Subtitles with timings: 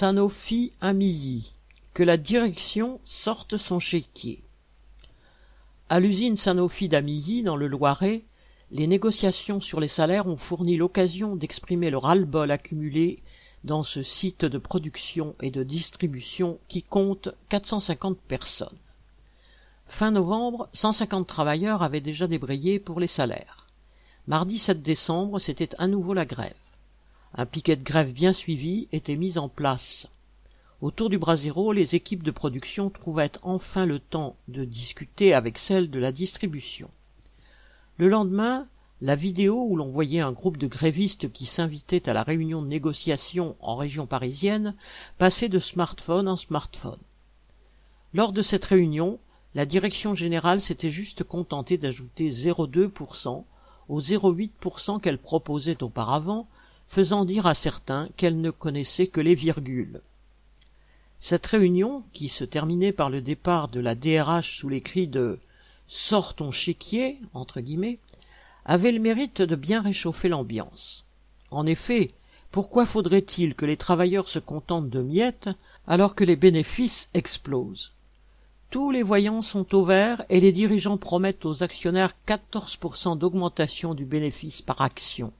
[0.00, 1.54] Sanofi à Milly.
[1.92, 4.44] Que la direction sorte son chéquier.
[5.88, 8.22] À l'usine Sanofi d'Amilly, dans le Loiret,
[8.70, 13.24] les négociations sur les salaires ont fourni l'occasion d'exprimer le ras-le-bol accumulé
[13.64, 18.78] dans ce site de production et de distribution qui compte 450 personnes.
[19.88, 23.66] Fin novembre, 150 travailleurs avaient déjà débrayé pour les salaires.
[24.28, 26.54] Mardi 7 décembre, c'était à nouveau la grève.
[27.34, 30.08] Un piquet de grève bien suivi était mis en place.
[30.80, 35.90] Autour du brasero, les équipes de production trouvaient enfin le temps de discuter avec celles
[35.90, 36.90] de la distribution.
[37.96, 38.68] Le lendemain,
[39.00, 42.68] la vidéo où l'on voyait un groupe de grévistes qui s'invitaient à la réunion de
[42.68, 44.74] négociation en région parisienne
[45.18, 46.98] passait de smartphone en smartphone.
[48.14, 49.18] Lors de cette réunion,
[49.54, 53.44] la direction générale s'était juste contentée d'ajouter 0,2%
[53.88, 56.48] aux 0,8% qu'elle proposait auparavant,
[56.88, 60.00] faisant dire à certains qu'elle ne connaissait que les virgules.
[61.20, 65.38] Cette réunion, qui se terminait par le départ de la DRH sous les cris de
[65.86, 67.98] Sors ton chéquier, entre guillemets,
[68.64, 71.04] avait le mérite de bien réchauffer l'ambiance.
[71.50, 72.12] En effet,
[72.50, 75.48] pourquoi faudrait-il que les travailleurs se contentent de miettes
[75.86, 77.92] alors que les bénéfices explosent?
[78.70, 84.04] Tous les voyants sont au vert et les dirigeants promettent aux actionnaires 14% d'augmentation du
[84.04, 85.32] bénéfice par action.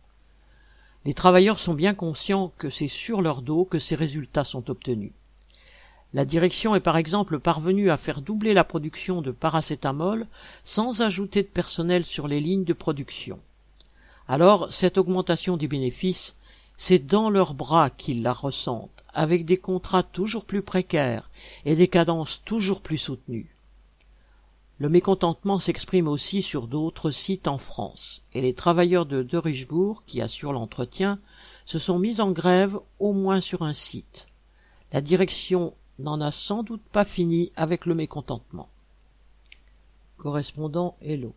[1.05, 5.13] Les travailleurs sont bien conscients que c'est sur leur dos que ces résultats sont obtenus.
[6.15, 10.27] La direction est par exemple parvenue à faire doubler la production de paracétamol
[10.65, 13.39] sans ajouter de personnel sur les lignes de production.
[14.27, 16.35] Alors cette augmentation des bénéfices,
[16.79, 21.29] c'est dans leurs bras qu'ils la ressentent, avec des contrats toujours plus précaires
[21.65, 23.58] et des cadences toujours plus soutenues.
[24.81, 30.05] Le mécontentement s'exprime aussi sur d'autres sites en France, et les travailleurs de De Richebourg,
[30.05, 31.19] qui assurent l'entretien,
[31.65, 34.29] se sont mis en grève au moins sur un site.
[34.93, 38.69] La direction n'en a sans doute pas fini avec le mécontentement.
[40.17, 41.35] Correspondant Hello.